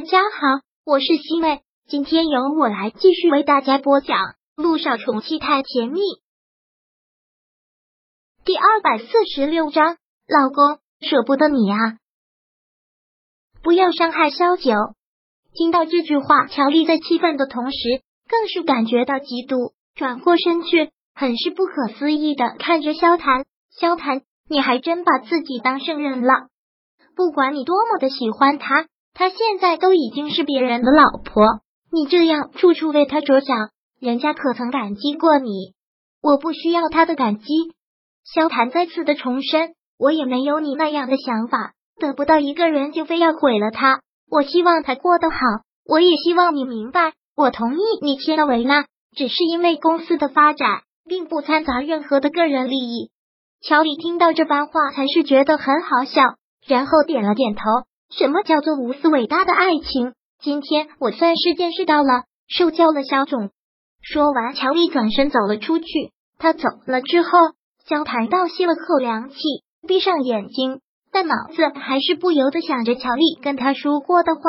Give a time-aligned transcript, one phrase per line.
[0.00, 4.16] 大家好，我是西妹，今天由我来继续为大家播讲
[4.56, 6.00] 《路上宠妻太甜蜜》
[8.42, 9.98] 第二百四十六章。
[10.26, 11.98] 老公，舍不得你啊！
[13.62, 14.72] 不要伤害萧九。
[15.52, 23.44] 听到这句话，乔丽在气愤的同时，更是感觉到嫉妒，转过身去，很是不可思议的看着萧谈。
[23.68, 26.48] 萧谈，你还真把自己当圣人了？
[27.14, 28.88] 不管你多么的喜欢他。
[29.14, 31.44] 他现在都已经是别人的老婆，
[31.92, 35.74] 你这样处处为他着想，人家可曾感激过你？
[36.22, 37.44] 我不需要他的感激。
[38.24, 44.00] 萧谈再次的重申，我也没有你那样的想法，得不到一个人就非要毁了他。
[44.30, 45.36] 我希望他过得好，
[45.84, 48.84] 我也希望你明白，我同意你签了维纳，
[49.16, 53.10] 只是因为公司的发展，并不掺杂任何的个人利益。
[53.60, 56.22] 乔里听到这番话，还是觉得很好笑，
[56.66, 57.62] 然后点了点头。
[58.10, 60.14] 什么叫做无私伟大的爱情？
[60.42, 63.50] 今天我算是见识到了，受教了小种。
[64.02, 65.86] 说完，乔丽转身走了出去。
[66.38, 67.28] 他走了之后，
[67.86, 69.36] 萧谈倒吸了口凉气，
[69.86, 70.80] 闭上眼睛，
[71.12, 74.40] 但脑子还是不由得想着乔丽跟他说过的话。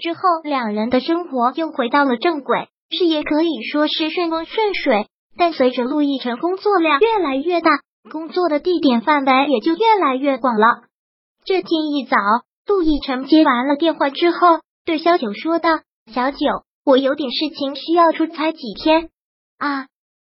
[0.00, 5.08] 之后，两人的生活又回到了正轨，事业可以说是顺风顺水。
[5.36, 7.70] 但随着陆亦辰工作量越来越大，
[8.10, 10.84] 工作的地点范围也就越来越广了。
[11.44, 12.16] 这天一早。
[12.68, 15.80] 陆亦辰接完了电话之后，对萧九说道
[16.12, 16.36] ：“小九，
[16.84, 19.08] 我有点事情需要出差几天
[19.56, 19.86] 啊。”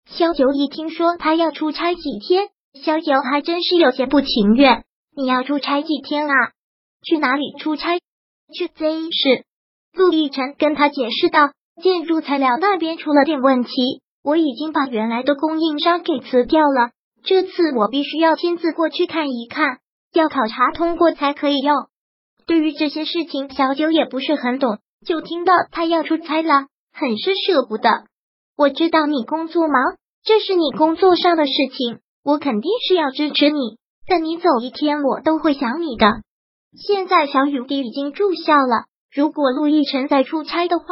[0.05, 2.49] 萧九一听说他要出差几天，
[2.83, 4.83] 萧九还真是有些不情愿。
[5.15, 6.51] 你要出差几天啊？
[7.03, 7.99] 去哪里出差？
[8.53, 9.45] 去 Z 市。
[9.93, 13.71] 陆亦辰跟他解释道：“建筑材料那边出了点问题，
[14.21, 16.91] 我已经把原来的供应商给辞掉了。
[17.23, 19.79] 这次我必须要亲自过去看一看，
[20.11, 21.73] 要考察通过才可以用。”
[22.47, 28.05] 对于这些事情，小九也不是很懂，就听到他要出差了，很是舍不得。
[28.57, 33.77] 我知道你工作忙，这是你工作上的事情，我肯定是要支持你。
[34.07, 36.05] 但你走一天，我都会想你的。
[36.77, 40.85] 现在小雨滴已经住校了，如果陆亦辰再出差的话，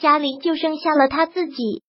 [0.00, 1.82] 家里就剩下了他自己。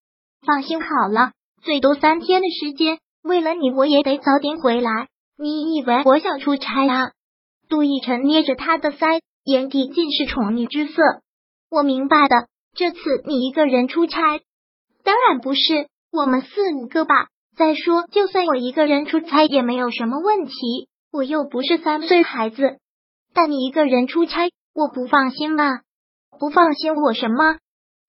[0.45, 1.31] 放心好了，
[1.63, 5.07] 最多三天的时间，为了你，我也得早点回来。
[5.39, 7.11] 你以为我想出差啊？
[7.69, 11.01] 杜奕晨捏着他的腮，眼底尽是宠溺之色。
[11.69, 14.39] 我明白的，这次你一个人出差，
[15.03, 17.27] 当然不是我们四五个吧。
[17.55, 20.53] 再说，就算我一个人出差也没有什么问题，
[21.11, 22.77] 我又不是三岁孩子。
[23.33, 25.81] 但你一个人出差，我不放心啊。
[26.39, 27.57] 不放心我什么？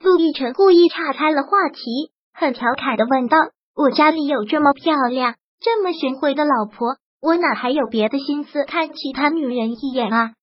[0.00, 3.38] 陆亦辰故意岔开了话题，很调侃的问道
[3.74, 10.34] ：“我家里有这么漂亮、这么贤惠的老婆。”我哪还有别的心思看其他女人一眼啊！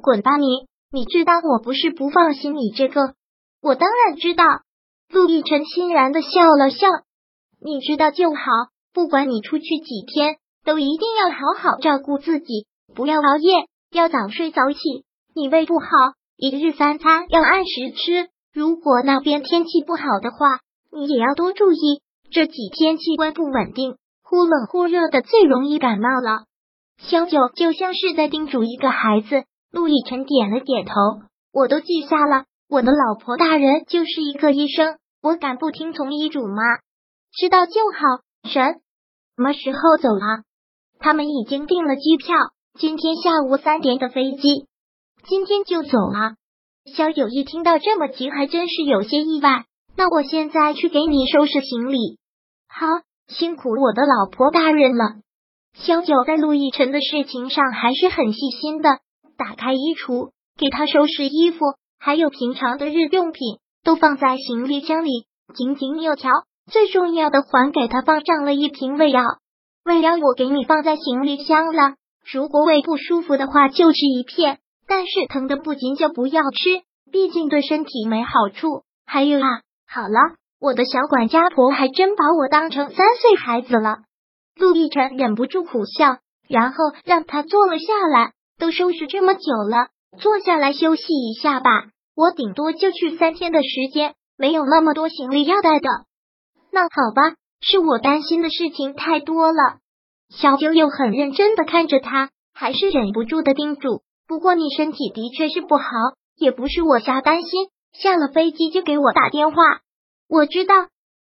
[0.00, 0.46] 滚吧你！
[0.92, 3.14] 你知道我不是不放心你这个，
[3.60, 4.44] 我当然知道。
[5.08, 6.86] 陆亦辰欣然的笑了笑，
[7.60, 8.40] 你知道就好。
[8.92, 14.78] 不管你出去几天，都一定要好好照顾自己，不要熬夜，要早睡早起。
[15.34, 15.86] 你胃不好，
[16.36, 18.28] 一日三餐要按时吃。
[18.52, 20.60] 如果那边天气不好的话，
[20.92, 22.02] 你也要多注意。
[22.32, 23.96] 这几天气温不稳定。
[24.30, 26.44] 忽冷忽热的，最容易感冒了。
[26.98, 29.42] 萧九就像是在叮嘱一个孩子。
[29.72, 30.92] 陆亦辰点了点头，
[31.52, 32.44] 我都记下了。
[32.68, 36.62] 我的老婆大人就是一个医生，我敢不听从医嘱吗？
[37.32, 38.22] 知道就好。
[38.48, 40.44] 神，什么时候走啊？
[41.00, 42.36] 他们已经订了机票，
[42.78, 44.66] 今天下午三点的飞机，
[45.24, 46.36] 今天就走了。
[46.84, 49.64] 萧九一听到这么急，还真是有些意外。
[49.96, 52.20] 那我现在去给你收拾行李。
[52.68, 52.86] 好。
[53.30, 55.04] 辛苦我的老婆大人了。
[55.74, 58.98] 萧九在陆亦辰的事情上还是很细心的，
[59.36, 61.64] 打开衣橱给他收拾衣服，
[61.98, 66.30] 还有平常的日用品都放在行李箱里，井井有条。
[66.70, 69.22] 最重要的还给他放上了一瓶胃药，
[69.84, 71.94] 胃药我给你放在行李箱了。
[72.32, 78.82] 如果胃不舒服的话，就吃一片，但是疼的不行就不要吃，毕竟对身体没好处。
[79.06, 80.36] 还有啊，好了。
[80.60, 84.00] 我的小管家婆还真把我当成三岁孩子了。
[84.56, 86.18] 陆亦辰忍不住苦笑，
[86.48, 88.32] 然后让他坐了下来。
[88.58, 89.40] 都收拾这么久
[89.70, 91.70] 了，坐下来休息一下吧。
[92.14, 95.88] 我顶多就去三天的时间，没有那么多行李要带的。
[96.70, 99.78] 那好吧，是我担心的事情太多了。
[100.28, 105.84] 小九又很认真的看着他，还是忍不住的叮嘱：不过你身体的确是不好，
[106.36, 107.68] 也不是我瞎担心。
[107.94, 109.56] 下了飞机就给我打电话。
[110.30, 110.74] 我知道，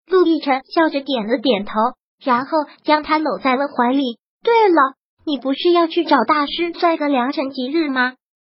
[0.07, 1.73] 陆亦辰笑着点了点头，
[2.21, 2.51] 然后
[2.83, 4.19] 将他搂在了怀里。
[4.43, 8.15] 对了，你不是要去找大师算个良辰吉日吗？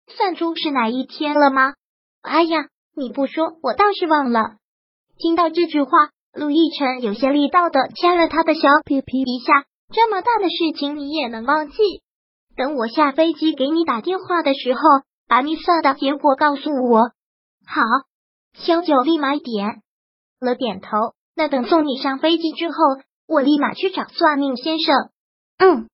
[0.07, 1.73] 算出是哪一天了吗？
[2.21, 4.55] 哎呀，你不说，我倒是忘了。
[5.17, 5.91] 听到这句话，
[6.33, 9.65] 陆亦辰有些力道的掐了他的小屁屁一下。
[9.91, 11.75] 这么大的事情你也能忘记？
[12.55, 14.79] 等我下飞机给你打电话的时候，
[15.27, 17.11] 把你算的结果告诉我。
[17.65, 17.81] 好，
[18.53, 19.81] 萧九立马点
[20.39, 20.89] 了点头。
[21.35, 22.75] 那等送你上飞机之后，
[23.27, 24.95] 我立马去找算命先生。
[25.57, 25.87] 嗯，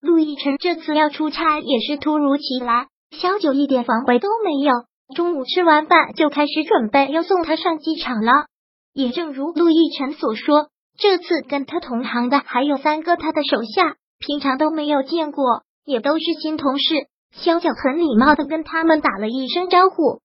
[0.00, 4.72] 陆亦辰这次要出差也是突如其来，萧九一点防备都没有。
[5.14, 8.46] 中午吃完饭就开始准备要送他上机场了。
[8.94, 16.94] 也正如陆亦辰所说，这次跟他同行的还有三个他的手下，平常都没有见过，也都是新同事。
[17.32, 20.20] 萧九很礼貌的跟他们打了一声招呼，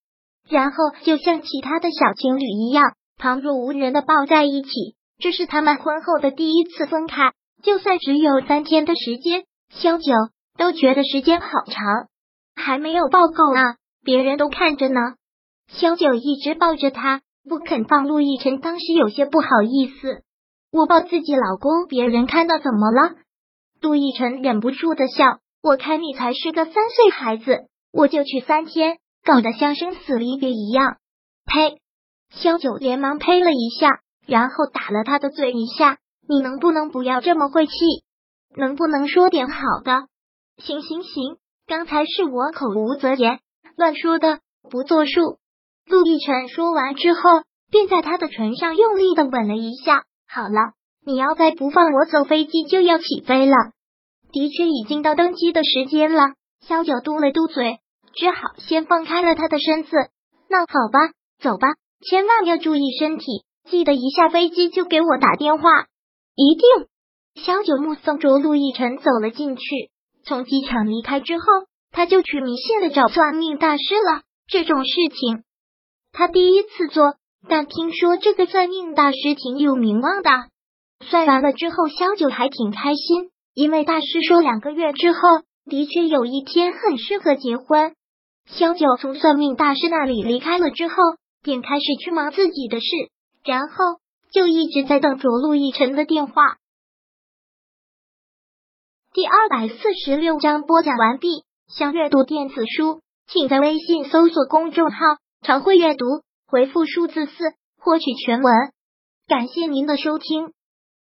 [0.50, 2.84] 然后就像其他的小情侣一样。
[3.18, 4.70] 旁若无人的抱在一起，
[5.18, 7.34] 这是他们婚后的第一次分开。
[7.64, 10.14] 就算只有三天的时间，萧九
[10.58, 12.08] 都觉得时间好长。
[12.56, 15.00] 还没有抱够啊，别人都看着呢。
[15.68, 18.08] 萧九一直抱着他，不肯放。
[18.08, 20.22] 陆亦辰当时有些不好意思，
[20.72, 23.16] 我抱自己老公，别人看到怎么了？
[23.82, 30.98] 陆亦辰忍不住的笑，我看你才是个三岁孩子，我就去三天，搞得像生死离别一样。
[31.46, 31.80] 呸！
[32.30, 35.98] 萧九连忙呸了一下，然后打了他的嘴一下。
[36.30, 37.74] 你能不能不要这么晦气？
[38.56, 40.08] 能不能说点好的？
[40.58, 43.40] 行行行，刚才是我口无择言，
[43.78, 44.40] 乱说的，
[44.70, 45.38] 不作数。
[45.86, 47.22] 陆亦辰说完之后，
[47.72, 50.04] 便在他的唇上用力的吻了一下。
[50.28, 50.74] 好了，
[51.06, 53.56] 你要再不放我走，飞机就要起飞了。
[54.34, 56.34] 的确已经到登机的时间了。
[56.60, 57.80] 萧九嘟了嘟嘴，
[58.14, 59.92] 只好先放开了他的身子。
[60.50, 61.68] 那好吧，走吧。
[62.00, 63.26] 千万要注意身体，
[63.70, 65.64] 记得一下飞机就给我打电话，
[66.36, 66.88] 一定。
[67.44, 69.64] 萧九目送着陆亦辰走了进去。
[70.24, 71.44] 从机场离开之后，
[71.92, 74.22] 他就去迷信的找算命大师了。
[74.48, 75.44] 这种事情
[76.12, 77.16] 他第一次做，
[77.50, 80.30] 但听说这个算命大师挺有名望的。
[81.02, 85.20] 算完了之后，萧九还挺开心，因为大师说两个月之后
[85.70, 87.96] 的确有一天很适合结婚。
[88.46, 90.94] 萧九从算命大师那里离开了之后。
[91.48, 92.88] 便开始去忙自己的事，
[93.46, 93.76] 然后
[94.34, 96.58] 就一直在等着陆亦辰的电话。
[99.14, 101.46] 第二百四十六章播讲完毕。
[101.70, 104.98] 想阅读电子书，请在微信搜索公众号
[105.42, 106.06] “常会阅读”，
[106.48, 107.32] 回复数字四
[107.80, 108.54] 获取全文。
[109.26, 110.52] 感谢您的收听。